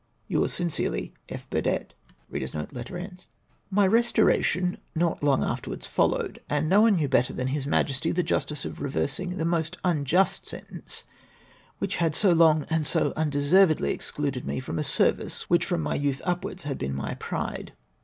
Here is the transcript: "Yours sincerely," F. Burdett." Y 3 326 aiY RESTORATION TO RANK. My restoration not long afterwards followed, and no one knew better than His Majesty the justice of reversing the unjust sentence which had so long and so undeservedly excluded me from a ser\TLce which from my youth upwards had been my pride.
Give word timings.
"Yours 0.35 0.51
sincerely," 0.51 1.13
F. 1.37 1.47
Burdett." 1.51 1.93
Y 2.33 2.39
3 2.39 2.47
326 2.47 2.55
aiY 2.57 2.63
RESTORATION 2.71 3.11
TO 3.11 3.15
RANK. 3.21 3.27
My 3.69 3.85
restoration 3.87 4.77
not 4.95 5.21
long 5.21 5.43
afterwards 5.43 5.85
followed, 5.85 6.39
and 6.49 6.67
no 6.67 6.81
one 6.81 6.95
knew 6.95 7.07
better 7.07 7.31
than 7.33 7.49
His 7.49 7.67
Majesty 7.67 8.11
the 8.11 8.23
justice 8.23 8.65
of 8.65 8.81
reversing 8.81 9.37
the 9.37 9.71
unjust 9.83 10.49
sentence 10.49 11.03
which 11.77 11.97
had 11.97 12.15
so 12.15 12.31
long 12.33 12.65
and 12.67 12.87
so 12.87 13.13
undeservedly 13.15 13.91
excluded 13.91 14.43
me 14.47 14.59
from 14.59 14.79
a 14.79 14.83
ser\TLce 14.83 15.43
which 15.43 15.65
from 15.67 15.81
my 15.81 15.93
youth 15.93 16.23
upwards 16.25 16.63
had 16.63 16.79
been 16.79 16.95
my 16.95 17.13
pride. 17.19 17.73